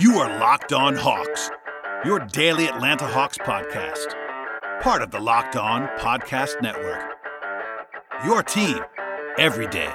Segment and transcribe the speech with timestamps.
[0.00, 1.50] You are Locked On Hawks,
[2.06, 4.14] your daily Atlanta Hawks podcast,
[4.80, 7.18] part of the Locked On Podcast Network.
[8.24, 8.78] Your team
[9.36, 9.92] every day.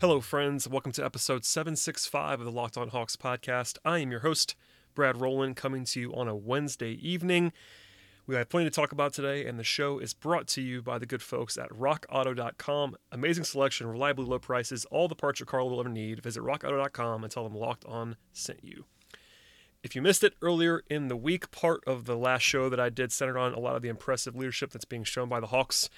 [0.00, 0.66] Hello, friends.
[0.66, 3.76] Welcome to episode 765 of the Locked On Hawks podcast.
[3.84, 4.56] I am your host,
[4.94, 7.52] Brad Rowland, coming to you on a Wednesday evening.
[8.30, 11.00] We have plenty to talk about today, and the show is brought to you by
[11.00, 12.94] the good folks at rockauto.com.
[13.10, 16.22] Amazing selection, reliably low prices, all the parts your car will ever need.
[16.22, 18.84] Visit rockauto.com and tell them Locked On sent you.
[19.82, 22.88] If you missed it earlier in the week, part of the last show that I
[22.88, 25.90] did centered on a lot of the impressive leadership that's being shown by the Hawks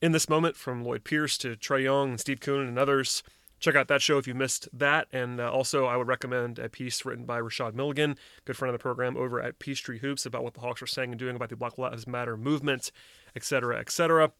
[0.00, 3.24] in this moment, from Lloyd Pierce to Trae Young and Steve Koonin and others.
[3.60, 5.08] Check out that show if you missed that.
[5.12, 8.78] And uh, also, I would recommend a piece written by Rashad Milligan, good friend of
[8.78, 11.48] the program, over at Peachtree Hoops about what the Hawks are saying and doing about
[11.48, 12.90] the Black Lives Matter movement,
[13.34, 14.32] etc., etc.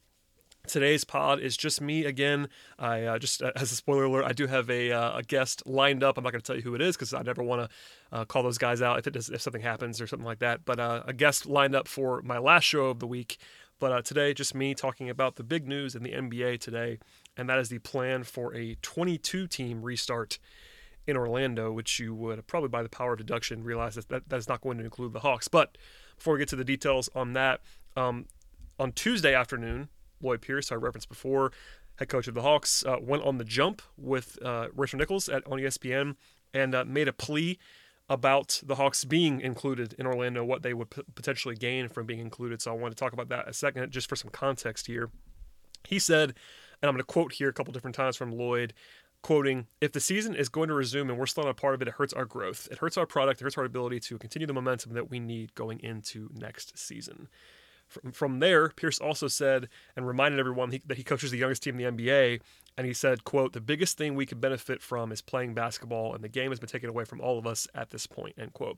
[0.67, 2.49] Today's pod is just me again.
[2.79, 5.63] I uh, just uh, as a spoiler alert, I do have a, uh, a guest
[5.67, 6.17] lined up.
[6.17, 8.25] I'm not going to tell you who it is because I never want to uh,
[8.25, 10.65] call those guys out if it does, if something happens or something like that.
[10.65, 13.37] But uh, a guest lined up for my last show of the week.
[13.79, 16.99] But uh, today, just me talking about the big news in the NBA today,
[17.35, 20.39] and that is the plan for a 22 team restart
[21.07, 24.47] in Orlando, which you would probably by the power of deduction realize that, that that's
[24.47, 25.47] not going to include the Hawks.
[25.47, 25.77] But
[26.17, 27.61] before we get to the details on that,
[27.95, 28.25] um,
[28.79, 29.89] on Tuesday afternoon,
[30.21, 31.51] Lloyd Pierce, I referenced before,
[31.97, 35.59] head coach of the Hawks, uh, went on the jump with uh, Nichols at on
[35.59, 36.15] ESPN
[36.53, 37.59] and uh, made a plea
[38.09, 42.19] about the Hawks being included in Orlando, what they would p- potentially gain from being
[42.19, 42.61] included.
[42.61, 45.09] So I want to talk about that a second, just for some context here.
[45.87, 46.29] He said,
[46.81, 48.73] and I'm going to quote here a couple different times from Lloyd,
[49.23, 51.81] quoting, If the season is going to resume and we're still not a part of
[51.81, 52.67] it, it hurts our growth.
[52.71, 53.41] It hurts our product.
[53.41, 57.27] It hurts our ability to continue the momentum that we need going into next season.
[58.11, 61.95] From, there, Pierce also said and reminded everyone that he coaches the youngest team in
[61.95, 62.41] the NBA.
[62.77, 66.23] And he said, quote, the biggest thing we can benefit from is playing basketball, and
[66.23, 68.77] the game has been taken away from all of us at this point, end quote.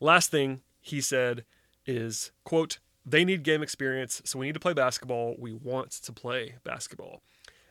[0.00, 1.44] Last thing he said
[1.86, 5.36] is, quote, they need game experience, so we need to play basketball.
[5.38, 7.22] We want to play basketball.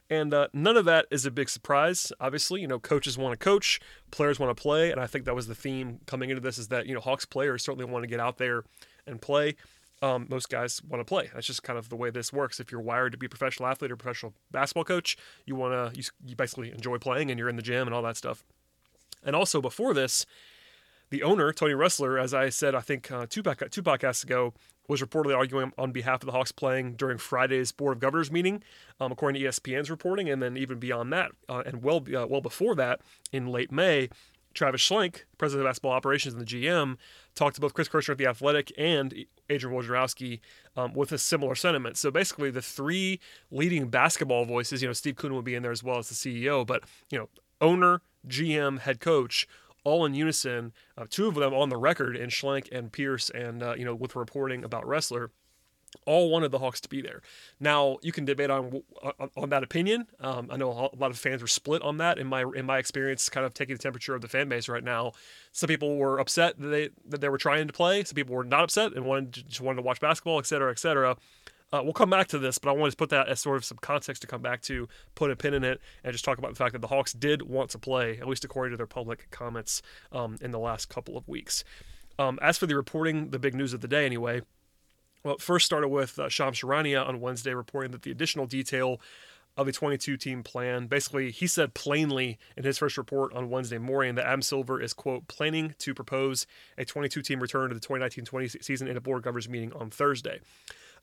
[0.10, 2.12] And uh, none of that is a big surprise.
[2.20, 3.80] Obviously, you know, coaches want to coach,
[4.12, 6.68] players want to play, and I think that was the theme coming into this is
[6.68, 8.64] that you know Hawks players certainly want to get out there
[9.08, 9.56] and play.
[10.02, 11.30] Um, most guys want to play.
[11.34, 12.60] That's just kind of the way this works.
[12.60, 16.00] If you're wired to be a professional athlete or professional basketball coach, you want to
[16.00, 18.44] you, you basically enjoy playing and you're in the gym and all that stuff.
[19.24, 20.26] And also before this,
[21.12, 24.54] the owner Tony Ressler, as I said, I think uh, two back, two podcasts ago,
[24.88, 28.64] was reportedly arguing on behalf of the Hawks playing during Friday's Board of Governors meeting,
[29.00, 32.42] um, according to ESPN's reporting, and then even beyond that, uh, and well uh, well
[32.42, 33.02] before that,
[33.32, 34.10] in late May,
[34.54, 36.98] Travis Schlenk, president of basketball operations and the GM,
[37.36, 40.40] talked to both Chris Kirschner at the Athletic and Adrian Wojnarowski
[40.76, 41.98] um, with a similar sentiment.
[41.98, 43.20] So basically, the three
[43.52, 46.16] leading basketball voices, you know, Steve Koonin will be in there as well as the
[46.16, 47.30] CEO, but you know,
[47.60, 49.48] owner, GM, head coach,
[49.84, 50.74] all in unison.
[50.98, 53.96] Uh, two of them on the record in Schlenk and Pierce, and uh, you know,
[53.96, 55.30] with reporting about Ressler
[56.06, 57.22] all wanted the Hawks to be there.
[57.60, 58.82] Now you can debate on
[59.36, 60.08] on, that opinion.
[60.20, 62.18] Um, I know a lot of fans were split on that.
[62.18, 64.84] In my in my experience, kind of taking the temperature of the fan base right
[64.84, 65.14] now,
[65.52, 68.04] some people were upset that they that they were trying to play.
[68.04, 70.72] Some people were not upset and wanted to, just wanted to watch basketball, et cetera,
[70.72, 71.18] et cetera.
[71.74, 73.64] Uh, we'll come back to this, but I wanted to put that as sort of
[73.64, 76.52] some context to come back to, put a pin in it, and just talk about
[76.52, 79.32] the fact that the Hawks did want to play, at least according to their public
[79.32, 79.82] comments
[80.12, 81.64] um, in the last couple of weeks.
[82.20, 84.42] Um, as for the reporting, the big news of the day, anyway.
[85.24, 89.00] Well, it first started with uh, Shams Charania on Wednesday reporting that the additional detail
[89.58, 90.88] of a 22 team plan.
[90.88, 94.94] Basically, he said plainly in his first report on Wednesday morning that Adam Silver is,
[94.94, 99.02] quote, planning to propose a 22 team return to the 2019 20 season in a
[99.02, 100.40] board governors meeting on Thursday.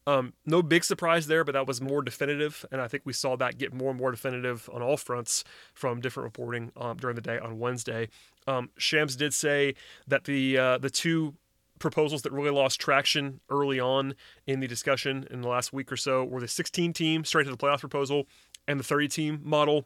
[0.06, 3.36] Um, no big surprise there, but that was more definitive, and I think we saw
[3.36, 7.20] that get more and more definitive on all fronts from different reporting um, during the
[7.20, 8.08] day on Wednesday.
[8.46, 9.74] Um, Shams did say
[10.06, 11.34] that the uh, the two
[11.78, 14.14] proposals that really lost traction early on
[14.46, 17.50] in the discussion in the last week or so were the 16 team straight to
[17.50, 18.26] the playoff proposal
[18.66, 19.84] and the 30 team model.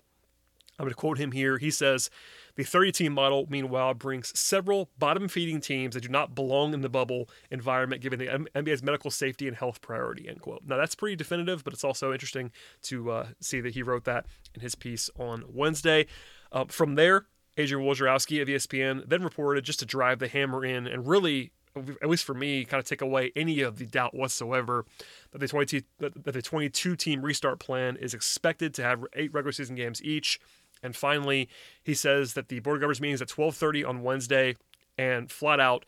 [0.78, 1.58] I'm going to quote him here.
[1.58, 2.10] He says,
[2.56, 6.80] The 30 team model, meanwhile, brings several bottom feeding teams that do not belong in
[6.80, 10.62] the bubble environment given the NBA's medical safety and health priority, end quote.
[10.66, 12.50] Now, that's pretty definitive, but it's also interesting
[12.84, 16.06] to uh, see that he wrote that in his piece on Wednesday.
[16.50, 20.86] Uh, from there, Adrian Wojnarowski of ESPN then reported just to drive the hammer in
[20.86, 24.84] and really at least for me, kind of take away any of the doubt whatsoever
[25.30, 29.52] that the 22 that the 22 team restart plan is expected to have eight regular
[29.52, 30.38] season games each.
[30.82, 31.48] And finally,
[31.82, 34.56] he says that the board of governors meeting is at 12:30 on Wednesday,
[34.98, 35.84] and flat out,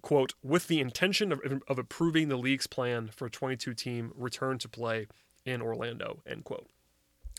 [0.00, 4.58] quote, with the intention of, of approving the league's plan for a 22 team return
[4.58, 5.06] to play
[5.44, 6.68] in Orlando, end quote.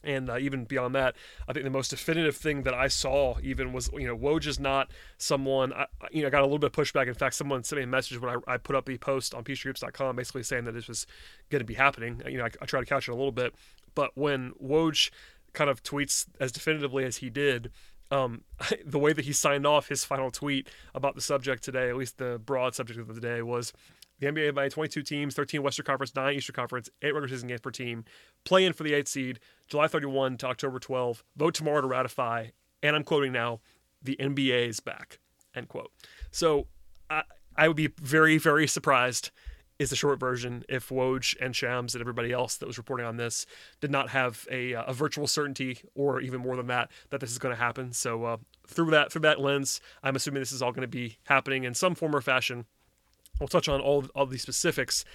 [0.04, 1.16] And uh, even beyond that,
[1.48, 4.60] I think the most definitive thing that I saw even was, you know, Woj is
[4.60, 7.08] not someone, I, you know, I got a little bit of pushback.
[7.08, 9.44] In fact, someone sent me a message when I, I put up the post on
[9.44, 11.08] peachtreehoops.com basically saying that this was
[11.50, 12.22] going to be happening.
[12.28, 13.56] You know, I, I tried to couch it a little bit.
[13.96, 15.10] But when Woj
[15.54, 17.72] kind of tweets as definitively as he did,
[18.12, 18.44] um,
[18.86, 22.18] the way that he signed off his final tweet about the subject today, at least
[22.18, 23.74] the broad subject of the day, was
[24.20, 27.62] the NBA invited 22 teams, 13 Western Conference, 9 Eastern Conference, 8 regular season games
[27.62, 28.06] per team,
[28.44, 32.48] play in for the 8th seed, July 31 to October 12, vote tomorrow to ratify,
[32.82, 33.60] and I'm quoting now,
[34.02, 35.20] the NBA is back,
[35.56, 35.92] end quote.
[36.32, 36.68] So
[37.10, 37.24] I,
[37.56, 39.32] I would be very, very surprised
[39.80, 43.18] is the short version if Woj and Shams and everybody else that was reporting on
[43.18, 43.46] this
[43.80, 47.38] did not have a, a virtual certainty or even more than that that this is
[47.38, 47.94] going to happen.
[47.94, 48.38] So uh,
[48.68, 51.74] through that through that lens, I'm assuming this is all going to be happening in
[51.74, 52.66] some form or fashion.
[53.40, 55.06] We'll touch on all all the specifics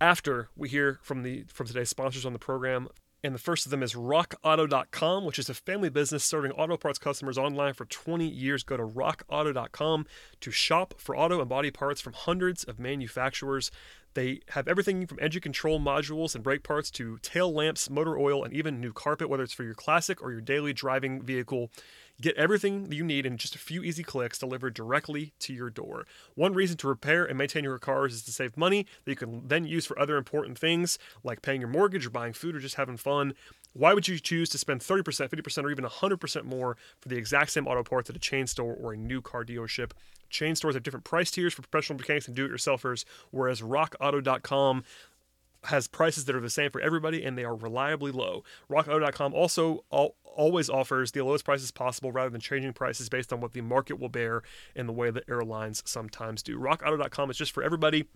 [0.00, 2.88] after we hear from the from today's sponsors on the program.
[3.24, 6.98] And the first of them is rockauto.com, which is a family business serving auto parts
[6.98, 8.62] customers online for 20 years.
[8.62, 10.06] Go to rockauto.com
[10.40, 13.72] to shop for auto and body parts from hundreds of manufacturers.
[14.14, 18.44] They have everything from engine control modules and brake parts to tail lamps, motor oil,
[18.44, 21.70] and even new carpet, whether it's for your classic or your daily driving vehicle.
[22.20, 26.06] Get everything you need in just a few easy clicks delivered directly to your door.
[26.34, 29.46] One reason to repair and maintain your cars is to save money that you can
[29.46, 32.76] then use for other important things like paying your mortgage or buying food or just
[32.76, 33.34] having fun.
[33.74, 37.50] Why would you choose to spend 30%, 50%, or even 100% more for the exact
[37.50, 39.90] same auto parts at a chain store or a new car dealership?
[40.30, 44.84] Chain stores have different price tiers for professional mechanics and do it yourselfers, whereas rockauto.com
[45.64, 48.44] has prices that are the same for everybody and they are reliably low.
[48.70, 53.52] RockAuto.com also always offers the lowest prices possible rather than changing prices based on what
[53.52, 54.42] the market will bear
[54.74, 56.58] and the way that airlines sometimes do.
[56.58, 58.06] RockAuto.com is just for everybody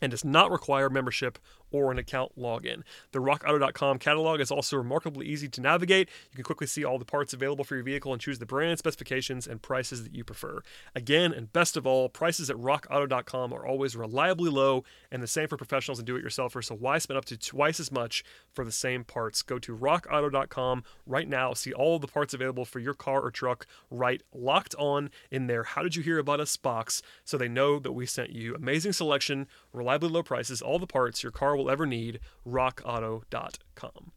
[0.00, 1.38] and does not require membership
[1.70, 2.82] or an account login.
[3.12, 6.08] The rockauto.com catalog is also remarkably easy to navigate.
[6.30, 8.78] You can quickly see all the parts available for your vehicle and choose the brand,
[8.78, 10.60] specifications, and prices that you prefer.
[10.94, 15.48] Again, and best of all, prices at rockauto.com are always reliably low and the same
[15.48, 18.64] for professionals and do it yourselfers, so why spend up to twice as much for
[18.64, 19.42] the same parts?
[19.42, 23.66] Go to rockauto.com right now, see all the parts available for your car or truck
[23.90, 27.78] right locked on in their How Did You Hear About Us box so they know
[27.78, 28.54] that we sent you.
[28.54, 29.46] Amazing selection,
[29.90, 34.12] reliably low prices, all the parts your car will ever need, rockauto.com.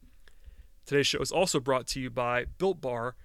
[0.85, 3.15] Today's show is also brought to you by Built Bar.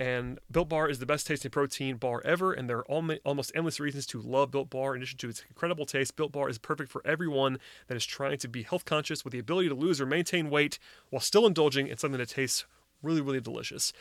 [0.00, 2.90] And Built Bar is the best tasting protein bar ever, and there are
[3.24, 4.96] almost endless reasons to love Built Bar.
[4.96, 8.38] In addition to its incredible taste, Built Bar is perfect for everyone that is trying
[8.38, 10.80] to be health conscious with the ability to lose or maintain weight
[11.10, 12.64] while still indulging in something that tastes
[13.02, 13.92] really, really delicious.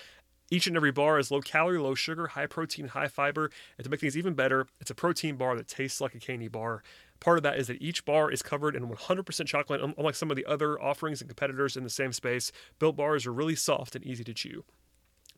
[0.50, 3.50] Each and every bar is low calorie, low sugar, high protein, high fiber.
[3.78, 6.48] And to make things even better, it's a protein bar that tastes like a candy
[6.48, 6.84] bar.
[7.24, 10.36] Part of that is that each bar is covered in 100% chocolate, unlike some of
[10.36, 12.52] the other offerings and competitors in the same space.
[12.80, 14.66] Built bars are really soft and easy to chew.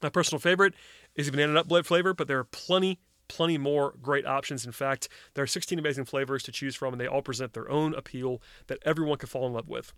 [0.02, 0.74] My personal favorite
[1.14, 2.98] is the banana nut bread flavor, but there are plenty,
[3.28, 4.66] plenty more great options.
[4.66, 7.70] In fact, there are 16 amazing flavors to choose from, and they all present their
[7.70, 9.94] own appeal that everyone can fall in love with.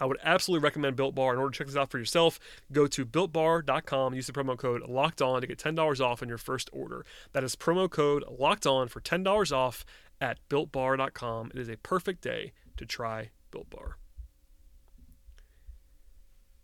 [0.00, 1.32] I would absolutely recommend Built Bar.
[1.32, 2.40] In order to check this out for yourself,
[2.72, 6.38] go to builtbar.com, use the promo code LOCKED ON to get $10 off on your
[6.38, 7.04] first order.
[7.32, 9.84] That is promo code LOCKED ON for $10 off
[10.20, 11.52] at builtbar.com.
[11.54, 13.96] It is a perfect day to try Built Bar.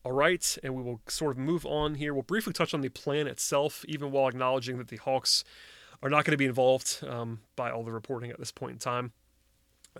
[0.05, 2.13] All right, and we will sort of move on here.
[2.13, 5.45] We'll briefly touch on the plan itself, even while acknowledging that the Hawks
[6.03, 8.79] are not going to be involved um, by all the reporting at this point in
[8.79, 9.13] time.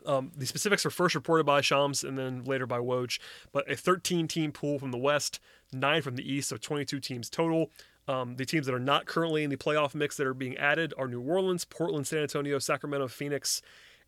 [0.05, 3.19] Um, the specifics are first reported by Shams and then later by Woj,
[3.53, 5.41] but a 13 team pool from the West,
[5.73, 7.71] nine from the East, so 22 teams total.
[8.07, 10.93] Um, the teams that are not currently in the playoff mix that are being added
[10.99, 13.63] are New Orleans, Portland, San Antonio, Sacramento, Phoenix,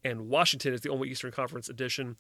[0.05, 2.17] and Washington is the only Eastern Conference addition.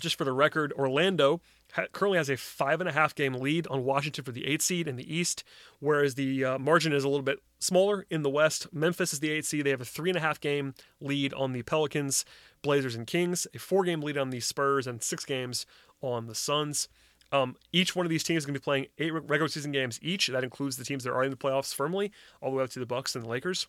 [0.00, 1.40] Just for the record, Orlando
[1.72, 4.62] ha- currently has a five and a half game lead on Washington for the eight
[4.62, 5.44] seed in the East,
[5.78, 8.72] whereas the uh, margin is a little bit smaller in the West.
[8.72, 11.52] Memphis is the eight seed; they have a three and a half game lead on
[11.52, 12.24] the Pelicans,
[12.62, 15.66] Blazers, and Kings, a four game lead on the Spurs, and six games
[16.00, 16.88] on the Suns.
[17.30, 19.98] Um, each one of these teams is going to be playing eight regular season games
[20.02, 20.28] each.
[20.28, 22.78] That includes the teams that are in the playoffs firmly, all the way up to
[22.78, 23.66] the Bucks and the Lakers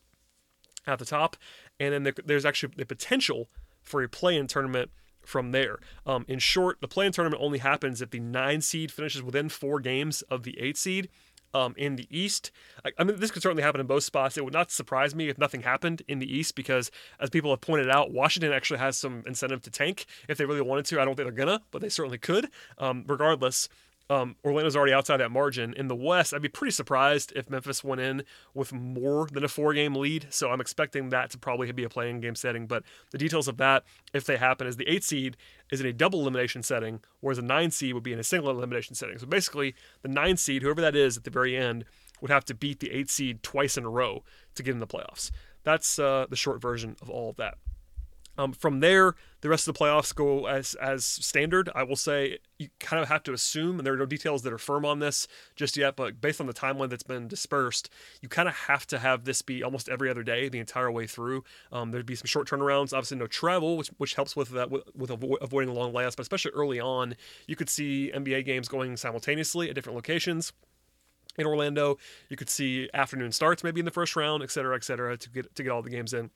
[0.87, 1.35] at the top.
[1.79, 3.49] And then there's actually the potential
[3.81, 4.91] for a play-in tournament
[5.25, 5.79] from there.
[6.05, 9.79] Um, in short, the play-in tournament only happens if the nine seed finishes within four
[9.79, 11.09] games of the eight seed.
[11.53, 12.51] Um, in the East.
[12.85, 14.37] I, I, mean, this could certainly happen in both spots.
[14.37, 17.61] It would not surprise me if nothing happened in the East because, as people have
[17.61, 21.01] pointed out, Washington actually has some incentive to tank if they really wanted to.
[21.01, 22.49] I don't think they're gonna, but they certainly could.
[22.77, 23.67] Um, regardless,
[24.11, 25.73] Um, Orlando's already outside that margin.
[25.75, 28.23] In the West, I'd be pretty surprised if Memphis went in
[28.55, 30.27] with more than a four game lead.
[30.31, 32.65] So I'm expecting that to probably be a play-in game setting.
[32.65, 35.37] But the details of that, if they happen, is the eight seed
[35.71, 38.49] is in a double elimination setting, whereas the nine seed would be in a single
[38.49, 39.19] elimination setting.
[39.19, 41.85] So basically, the nine seed, whoever that is at the very end,
[42.19, 44.23] would have to beat the eight seed twice in a row
[44.55, 45.29] to get in the playoffs.
[45.63, 47.57] That's uh, the short version of all of that.
[48.39, 51.69] Um, from there, the rest of the playoffs go as as standard.
[51.75, 54.53] I will say you kind of have to assume, and there are no details that
[54.53, 55.27] are firm on this
[55.57, 57.89] just yet, but based on the timeline that's been dispersed,
[58.21, 61.05] you kind of have to have this be almost every other day the entire way
[61.05, 61.43] through.
[61.73, 64.83] Um, there'd be some short turnarounds, obviously no travel, which which helps with that with,
[64.95, 67.15] with avo- avoiding long layups, but especially early on,
[67.45, 70.53] you could see NBA games going simultaneously at different locations
[71.37, 71.97] in Orlando.
[72.29, 75.29] You could see afternoon starts maybe in the first round, et cetera, et cetera, to
[75.29, 76.29] get to get all the games in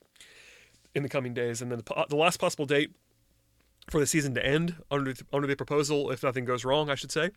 [0.94, 1.60] in the coming days.
[1.60, 2.90] And then the, the last possible date
[3.90, 6.94] for the season to end under the, under the proposal, if nothing goes wrong, I
[6.94, 7.30] should say,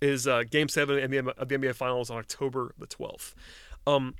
[0.00, 3.34] is uh, Game Seven of the NBA Finals on October the twelfth.
[3.86, 4.14] Um,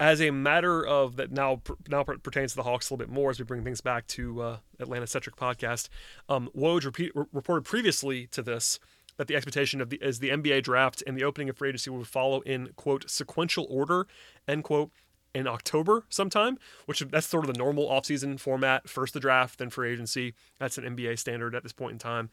[0.00, 3.30] as a matter of that now now pertains to the Hawks a little bit more
[3.30, 5.88] as we bring things back to uh, Atlanta Centric podcast.
[6.28, 8.80] Um, Woj repeat, re- reported previously to this
[9.18, 11.90] that the expectation of the is the NBA draft and the opening of free agency
[11.90, 14.06] would follow in quote sequential order
[14.48, 14.90] end quote
[15.34, 18.88] in October sometime, which that's sort of the normal offseason format.
[18.88, 20.34] First the draft, then free agency.
[20.58, 22.30] That's an NBA standard at this point in time.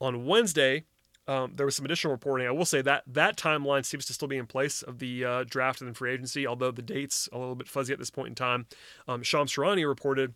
[0.00, 0.84] On Wednesday,
[1.28, 2.46] um, there was some additional reporting.
[2.46, 5.44] I will say that that timeline seems to still be in place of the uh,
[5.44, 8.28] draft and then free agency, although the dates a little bit fuzzy at this point
[8.28, 8.66] in time.
[9.08, 10.34] Um, Shams Charania reported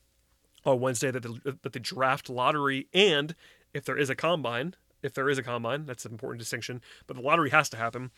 [0.64, 3.34] on Wednesday that the, that the draft lottery and
[3.72, 7.16] if there is a combine, if there is a combine, that's an important distinction, but
[7.16, 8.10] the lottery has to happen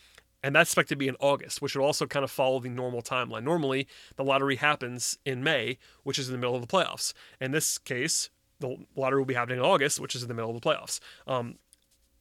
[0.43, 3.03] and that's expected to be in August, which would also kind of follow the normal
[3.03, 3.45] timeline.
[3.45, 7.13] Normally, the lottery happens in May, which is in the middle of the playoffs.
[7.41, 8.31] In this case,
[8.61, 11.01] the lottery will be happening in August, which is in the middle of the playoffs.
[11.27, 11.59] Um,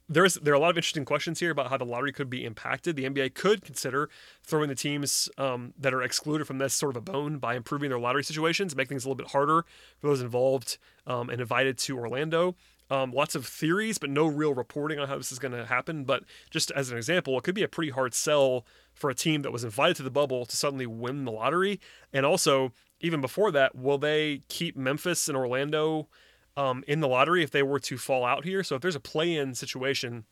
[0.08, 2.44] there's there are a lot of interesting questions here about how the lottery could be
[2.44, 2.96] impacted.
[2.96, 4.10] The NBA could consider
[4.42, 7.88] throwing the teams um, that are excluded from this sort of a bone by improving
[7.88, 9.64] their lottery situations, make things a little bit harder
[9.98, 12.56] for those involved um, and invited to Orlando.
[12.92, 16.04] Um, lots of theories, but no real reporting on how this is going to happen.
[16.04, 19.40] But just as an example, it could be a pretty hard sell for a team
[19.42, 21.80] that was invited to the bubble to suddenly win the lottery.
[22.12, 26.08] And also, even before that, will they keep Memphis and Orlando
[26.54, 28.62] um, in the lottery if they were to fall out here?
[28.62, 30.26] So if there's a play-in situation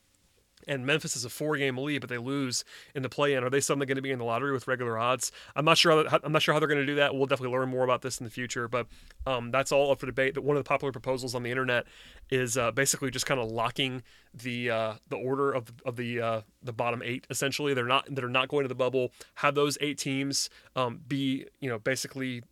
[0.69, 2.65] and Memphis is a four-game lead, but they lose
[2.95, 3.43] in the play-in.
[3.43, 5.33] Are they suddenly going to be in the lottery with regular odds?
[5.57, 6.09] I'm not sure.
[6.09, 7.15] How, I'm not sure how they're going to do that.
[7.15, 8.69] We'll definitely learn more about this in the future.
[8.69, 8.87] But
[9.27, 10.35] um, that's all up for debate.
[10.35, 11.87] That one of the popular proposals on the internet
[12.31, 14.03] is uh, basically just kind of locking
[14.35, 17.27] the uh, the order of of the uh, the bottom eight.
[17.31, 19.13] Essentially, they're not that are not going to the bubble.
[19.37, 22.43] Have those eight teams um, be you know basically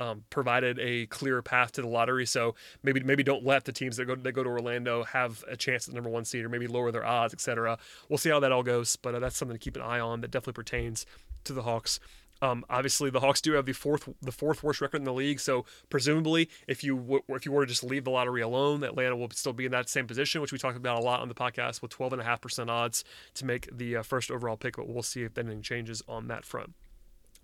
[0.00, 2.26] um, provided a clear path to the lottery.
[2.26, 5.56] So maybe maybe don't let the teams that go that go to Orlando have a
[5.56, 7.78] chance at the number one seed, or maybe lower their odds, etc.
[8.08, 10.20] We'll see how that all goes, but uh, that's something to keep an eye on.
[10.20, 11.06] That definitely pertains
[11.44, 12.00] to the Hawks.
[12.42, 15.38] Um, obviously, the Hawks do have the fourth the fourth worst record in the league.
[15.38, 19.16] So presumably, if you w- if you were to just leave the lottery alone, Atlanta
[19.16, 21.34] will still be in that same position, which we talked about a lot on the
[21.34, 24.76] podcast, with 12.5 percent odds to make the uh, first overall pick.
[24.76, 26.74] But we'll see if anything changes on that front.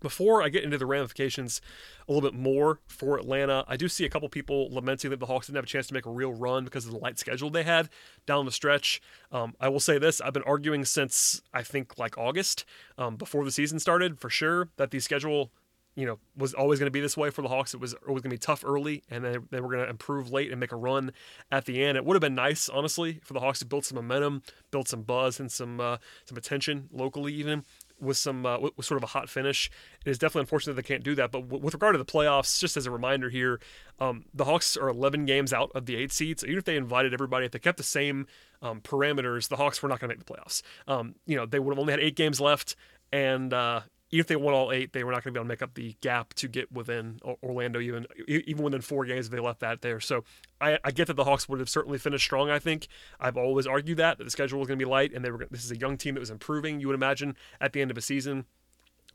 [0.00, 1.60] Before I get into the ramifications
[2.08, 5.26] a little bit more for Atlanta, I do see a couple people lamenting that the
[5.26, 7.50] Hawks didn't have a chance to make a real run because of the light schedule
[7.50, 7.88] they had
[8.26, 9.00] down the stretch.
[9.32, 12.64] Um, I will say this I've been arguing since I think like August,
[12.96, 15.50] um, before the season started, for sure, that the schedule
[15.98, 17.74] you know, was always going to be this way for the Hawks.
[17.74, 20.30] It was always going to be tough early, and then they were going to improve
[20.30, 21.10] late and make a run
[21.50, 21.98] at the end.
[21.98, 25.02] It would have been nice, honestly, for the Hawks to build some momentum, build some
[25.02, 27.64] buzz and some uh, some attention locally, even
[28.00, 29.70] with some uh, with, sort of a hot finish.
[30.04, 31.30] It is definitely unfortunate that they can't do that.
[31.30, 33.60] But w- with regard to the playoffs, just as a reminder here,
[34.00, 36.42] um, the Hawks are 11 games out of the eight seeds.
[36.42, 38.26] So even if they invited everybody, if they kept the same
[38.62, 40.62] um, parameters, the Hawks were not going to make the playoffs.
[40.86, 42.76] Um, you know, they would have only had eight games left,
[43.12, 45.44] and uh, even if they won all eight, they were not going to be able
[45.44, 49.32] to make up the gap to get within Orlando, even even within four games if
[49.32, 50.00] they left that there.
[50.00, 50.24] So
[50.60, 52.50] I, I, get that the Hawks would have certainly finished strong.
[52.50, 52.88] I think
[53.20, 55.46] I've always argued that that the schedule was going to be light, and they were.
[55.50, 56.80] This is a young team that was improving.
[56.80, 58.46] You would imagine at the end of a season,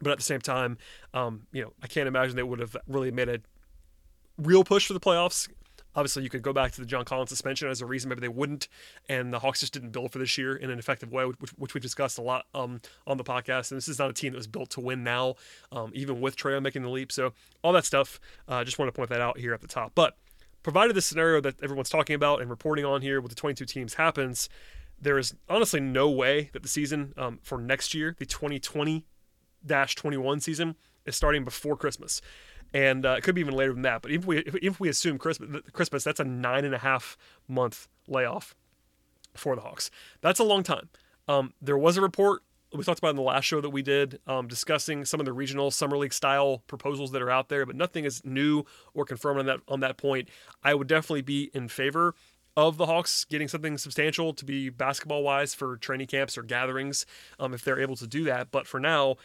[0.02, 0.78] but at the same time,
[1.14, 3.40] um, you know, I can't imagine they would have really made a
[4.38, 5.50] real push for the playoffs
[5.96, 8.28] Obviously, you could go back to the John Collins suspension as a reason maybe they
[8.28, 8.68] wouldn't,
[9.10, 11.74] and the Hawks just didn't build for this year in an effective way, which, which
[11.74, 13.72] we discussed a lot um, on the podcast.
[13.72, 15.36] And this is not a team that was built to win now,
[15.72, 17.12] um, even with Trae making the leap.
[17.12, 17.34] So
[17.64, 19.92] all that stuff, I uh, just want to point that out here at the top.
[19.96, 20.18] But
[20.64, 23.96] provided the scenario that everyone's talking about and reporting on here with the 22 teams
[23.96, 24.50] happens,
[25.00, 29.06] there is honestly no way that the season um, for next year, the 2020
[29.66, 32.22] 21 season, is starting before Christmas
[32.74, 34.02] and uh, it could be even later than that.
[34.02, 37.18] But if we if, if we assume Christmas, Christmas, that's a nine and a half
[37.48, 38.56] month layoff
[39.34, 39.92] for the Hawks.
[40.22, 40.90] That's a long time.
[41.28, 44.20] Um, there was a report we talked about in the last show that we did
[44.26, 47.76] um, discussing some of the regional summer league style proposals that are out there, but
[47.76, 50.30] nothing is new or confirmed on that on that point.
[50.64, 52.16] I would definitely be in favor
[52.56, 57.06] of the Hawks getting something substantial to be basketball wise for training camps or gatherings
[57.40, 58.52] um, if they're able to do that.
[58.52, 59.16] But for now,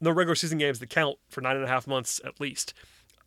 [0.00, 2.74] no regular season games that count for nine and a half months at least.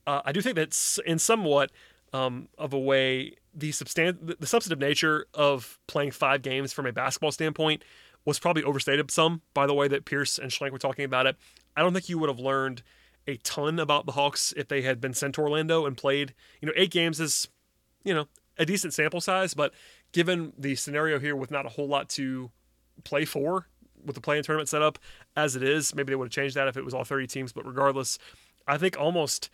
[0.08, 1.72] Uh, I do think that's in somewhat
[2.14, 6.94] um, of a way the substan- the substantive nature of playing five games from a
[6.94, 7.84] basketball standpoint
[8.26, 11.36] was probably overstated some by the way that Pierce and Schlenk were talking about it.
[11.76, 12.84] I don't think you would have learned
[13.28, 16.34] a ton about the Hawks if they had been sent to Orlando and played.
[16.60, 17.48] You know, eight games is,
[18.04, 19.74] you know, a decent sample size, but
[20.12, 22.52] given the scenario here with not a whole lot to
[23.04, 23.68] play for
[24.06, 25.00] with the play-in tournament set up
[25.36, 27.52] as it is, maybe they would have changed that if it was all 30 teams.
[27.52, 28.18] But regardless,
[28.68, 29.50] I think almost,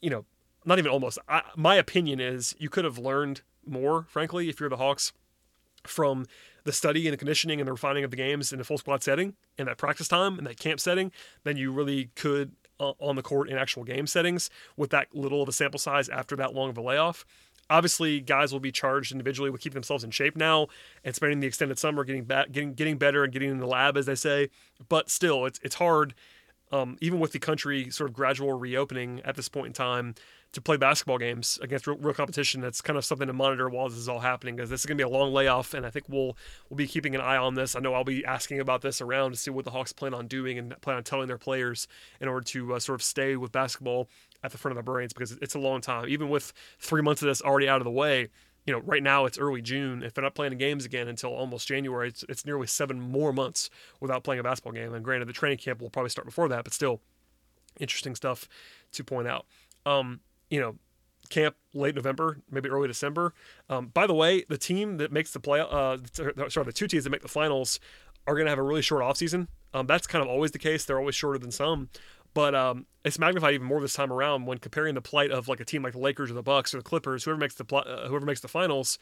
[0.00, 0.24] you know,
[0.64, 1.18] not even almost.
[1.28, 5.12] I, my opinion is you could have learned more, frankly, if you're the Hawks,
[5.84, 6.26] from
[6.64, 9.02] the study and the conditioning and the refining of the games in a full squad
[9.02, 11.10] setting in that practice time in that camp setting
[11.44, 15.42] than you really could uh, on the court in actual game settings with that little
[15.42, 17.24] of a sample size after that long of a layoff.
[17.72, 20.66] Obviously, guys will be charged individually with keeping themselves in shape now
[21.04, 23.96] and spending the extended summer getting back, getting getting better and getting in the lab,
[23.96, 24.50] as they say.
[24.90, 26.12] But still, it's it's hard,
[26.70, 30.14] um, even with the country sort of gradual reopening at this point in time,
[30.52, 32.60] to play basketball games against real, real, competition.
[32.60, 34.98] That's kind of something to monitor while this is all happening because this is going
[34.98, 36.36] to be a long layoff, and I think we'll
[36.68, 37.74] we'll be keeping an eye on this.
[37.74, 40.26] I know I'll be asking about this around to see what the Hawks plan on
[40.26, 41.88] doing and plan on telling their players
[42.20, 44.08] in order to uh, sort of stay with basketball
[44.44, 46.08] at the front of their brains because it's a long time.
[46.08, 48.28] Even with three months of this already out of the way,
[48.66, 50.02] you know, right now it's early June.
[50.02, 53.70] If they're not playing games again until almost January, it's, it's nearly seven more months
[54.00, 54.92] without playing a basketball game.
[54.92, 57.00] And granted, the training camp will probably start before that, but still
[57.80, 58.48] interesting stuff
[58.92, 59.46] to point out.
[59.86, 60.20] Um,
[60.52, 60.76] you know,
[61.30, 63.32] camp late November, maybe early December.
[63.70, 67.04] Um, by the way, the team that makes the play, uh, sorry, the two teams
[67.04, 67.80] that make the finals
[68.26, 69.48] are going to have a really short offseason.
[69.72, 70.84] Um, that's kind of always the case.
[70.84, 71.88] They're always shorter than some,
[72.34, 75.60] but um, it's magnified even more this time around when comparing the plight of like
[75.60, 77.84] a team like the Lakers or the Bucks or the Clippers, whoever makes the pl-
[77.86, 78.98] uh, whoever makes the finals.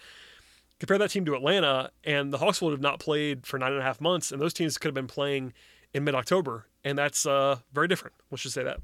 [0.78, 3.80] Compare that team to Atlanta, and the Hawks would have not played for nine and
[3.80, 5.52] a half months, and those teams could have been playing
[5.92, 8.14] in mid October, and that's uh, very different.
[8.30, 8.78] Let's just say that.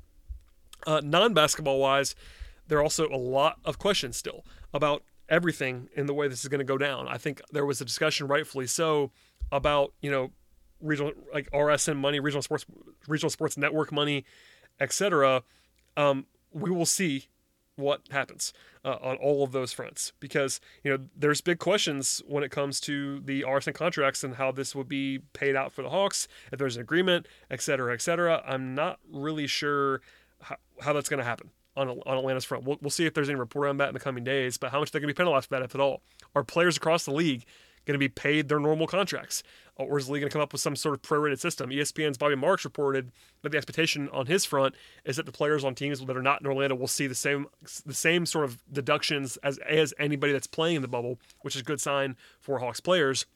[0.86, 2.14] Uh, non basketball wise,
[2.68, 6.48] there are also a lot of questions still about everything in the way this is
[6.48, 7.08] going to go down.
[7.08, 9.10] I think there was a discussion, rightfully so,
[9.52, 10.32] about you know
[10.80, 12.66] regional like RSN money, regional sports,
[13.06, 14.24] regional sports network money,
[14.80, 15.42] etc.
[15.96, 17.28] Um, we will see
[17.76, 22.42] what happens uh, on all of those fronts because you know there's big questions when
[22.42, 25.90] it comes to the RSN contracts and how this would be paid out for the
[25.90, 28.42] Hawks if there's an agreement, etc., cetera, et cetera.
[28.46, 30.00] I'm not really sure
[30.40, 32.64] how, how that's going to happen on, on Atlanta's front.
[32.64, 34.80] We'll, we'll see if there's any report on that in the coming days, but how
[34.80, 36.02] much they're going to be penalized for that, if at all.
[36.34, 37.44] Are players across the league
[37.86, 39.42] going to be paid their normal contracts?
[39.76, 41.70] Or is the league going to come up with some sort of prorated system?
[41.70, 43.12] ESPN's Bobby Marks reported
[43.42, 46.40] that the expectation on his front is that the players on teams that are not
[46.40, 47.46] in Orlando will see the same
[47.84, 51.60] the same sort of deductions as as anybody that's playing in the bubble, which is
[51.60, 53.26] a good sign for Hawks players.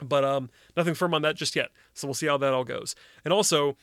[0.00, 1.70] But um, nothing firm on that just yet.
[1.94, 2.94] So we'll see how that all goes.
[3.24, 3.76] And also,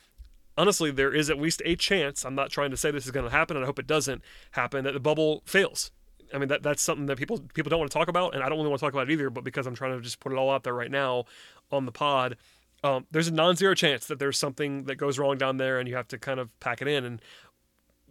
[0.59, 2.25] honestly, there is at least a chance.
[2.25, 4.21] I'm not trying to say this is going to happen, and I hope it doesn't
[4.51, 4.83] happen.
[4.83, 5.91] That the bubble fails.
[6.33, 8.49] I mean, that that's something that people people don't want to talk about, and I
[8.49, 9.29] don't really want to talk about it either.
[9.29, 11.23] But because I'm trying to just put it all out there right now
[11.71, 12.35] on the pod,
[12.83, 15.95] um, there's a non-zero chance that there's something that goes wrong down there, and you
[15.95, 17.05] have to kind of pack it in.
[17.05, 17.21] And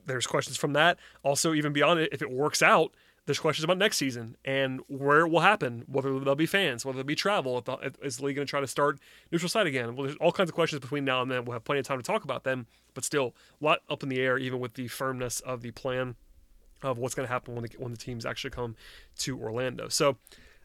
[0.06, 0.98] there's questions from that.
[1.22, 2.92] Also, even beyond it, if it works out,
[3.28, 6.96] there's questions about next season and where it will happen, whether there'll be fans, whether
[6.96, 7.62] there'll be travel.
[8.02, 8.98] Is the league going to try to start
[9.30, 9.94] neutral site again?
[9.94, 11.44] Well, there's all kinds of questions between now and then.
[11.44, 14.08] We'll have plenty of time to talk about them, but still, a lot up in
[14.08, 16.16] the air, even with the firmness of the plan
[16.82, 18.76] of what's going to happen when the, when the teams actually come
[19.18, 19.90] to Orlando.
[19.90, 20.16] So,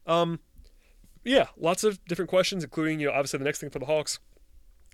[0.08, 0.40] um,
[1.26, 4.20] yeah, lots of different questions, including, you know, obviously the next thing for the Hawks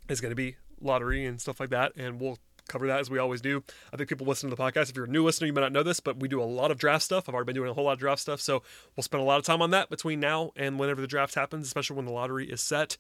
[0.09, 1.91] is going to be lottery and stuff like that.
[1.95, 3.63] And we'll cover that as we always do.
[3.93, 4.89] I think people listen to the podcast.
[4.89, 6.71] If you're a new listener, you may not know this, but we do a lot
[6.71, 7.27] of draft stuff.
[7.27, 8.63] I've already been doing a whole lot of draft stuff, so
[8.95, 11.67] we'll spend a lot of time on that between now and whenever the draft happens,
[11.67, 12.97] especially when the lottery is set.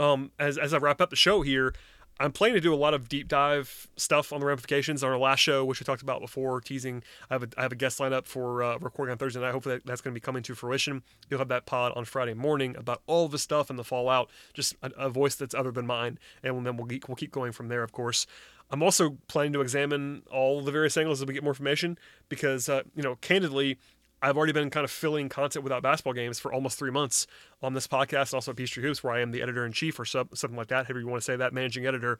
[0.00, 1.74] Um, as as I wrap up the show here,
[2.20, 5.18] I'm planning to do a lot of deep dive stuff on the ramifications on our
[5.18, 7.04] last show, which we talked about before, teasing.
[7.30, 9.52] I have a, I have a guest lineup for uh, recording on Thursday night.
[9.52, 11.04] Hopefully that, that's going to be coming to fruition.
[11.30, 14.74] You'll have that pod on Friday morning about all the stuff and the fallout, just
[14.82, 17.84] a, a voice that's other than mine, and then we'll, we'll keep going from there,
[17.84, 18.26] of course.
[18.70, 22.68] I'm also planning to examine all the various angles as we get more information because,
[22.68, 23.78] uh, you know, candidly,
[24.20, 27.26] I've already been kind of filling content without basketball games for almost three months
[27.62, 29.98] on this podcast and also at Peachtree Hoops, where I am the editor in chief
[29.98, 32.18] or sub, something like that, however you want to say that, managing editor.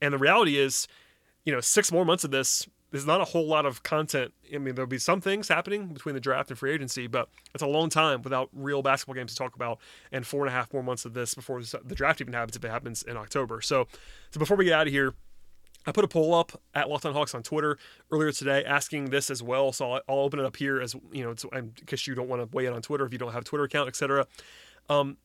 [0.00, 0.86] And the reality is,
[1.44, 4.32] you know, six more months of this there's not a whole lot of content.
[4.52, 7.62] I mean, there'll be some things happening between the draft and free agency, but it's
[7.62, 9.78] a long time without real basketball games to talk about,
[10.10, 12.64] and four and a half more months of this before the draft even happens if
[12.64, 13.60] it happens in October.
[13.60, 13.86] So,
[14.30, 15.14] so before we get out of here.
[15.86, 17.78] I put a poll up at Locked On Hawks on Twitter
[18.10, 19.72] earlier today asking this as well.
[19.72, 22.42] So I'll, I'll open it up here as you know, in case you don't want
[22.42, 24.26] to weigh in on Twitter if you don't have a Twitter account, etc.
[24.88, 25.16] Um,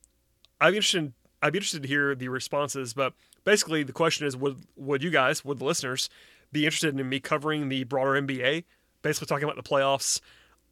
[0.62, 1.00] I'd be interested.
[1.00, 3.14] In, I'd be interested to hear the responses, but
[3.44, 6.10] basically the question is: Would would you guys, would the listeners,
[6.52, 8.64] be interested in me covering the broader NBA,
[9.02, 10.22] basically talking about the playoffs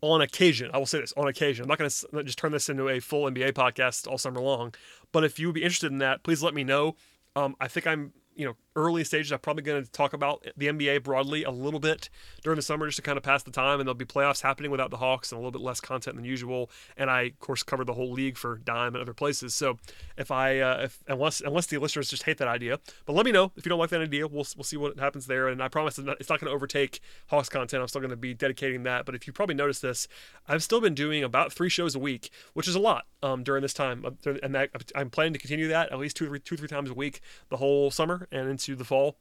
[0.02, 0.70] on occasion.
[0.74, 1.64] I will say this on occasion.
[1.64, 4.74] I'm not going to just turn this into a full NBA podcast all summer long,
[5.12, 6.96] but if you would be interested in that, please let me know.
[7.36, 10.68] Um, I think I'm you know early stages i'm probably going to talk about the
[10.68, 12.10] nba broadly a little bit
[12.44, 14.72] during the summer just to kind of pass the time and there'll be playoffs happening
[14.72, 17.64] without the hawks and a little bit less content than usual and i of course
[17.64, 19.54] cover the whole league for dime and other places.
[19.54, 19.78] So
[20.18, 23.32] if i uh, if unless unless the listeners just hate that idea but let me
[23.32, 24.28] know if you don't like that idea.
[24.28, 27.50] We'll, we'll see what happens there and i promise it's not, going to overtake hawks
[27.50, 27.82] content.
[27.82, 30.08] I'm still going to be dedicating that but if you probably noticed this
[30.48, 33.62] i've still been doing about three shows a week which is a lot um, during
[33.62, 36.58] this time uh, and that i'm planning to continue that at least two three, two
[36.58, 39.18] three times a week the whole summer and into the fall.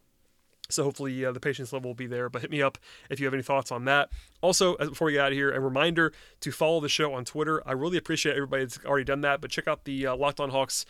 [0.68, 2.28] So hopefully uh, the patience level will be there.
[2.28, 2.78] But hit me up
[3.10, 4.10] if you have any thoughts on that.
[4.40, 7.62] Also, before we get out of here, a reminder to follow the show on Twitter.
[7.66, 9.40] I really appreciate everybody that's already done that.
[9.40, 10.86] But check out the uh, Locked On Hawks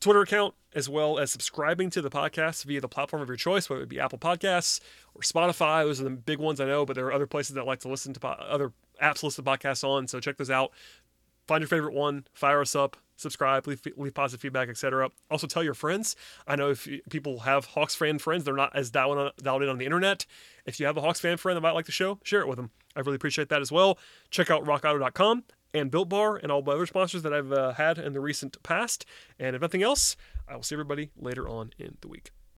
[0.00, 3.70] Twitter account as well as subscribing to the podcast via the platform of your choice,
[3.70, 4.80] whether it be Apple Podcasts
[5.14, 5.84] or Spotify.
[5.84, 7.88] Those are the big ones I know, but there are other places that like to
[7.88, 8.72] listen to po- other
[9.02, 10.06] apps listen to podcasts on.
[10.08, 10.72] So check those out.
[11.46, 15.10] Find your favorite one, fire us up, subscribe, leave, leave positive feedback, etc.
[15.30, 16.16] Also, tell your friends.
[16.46, 19.68] I know if people have Hawks fan friends, they're not as dialed, on, dialed in
[19.68, 20.26] on the internet.
[20.66, 22.56] If you have a Hawks fan friend that might like the show, share it with
[22.56, 22.70] them.
[22.96, 23.98] I really appreciate that as well.
[24.30, 27.98] Check out rockauto.com and Built Bar and all the other sponsors that I've uh, had
[27.98, 29.04] in the recent past.
[29.38, 30.16] And if nothing else,
[30.48, 32.30] I will see everybody later on in the week.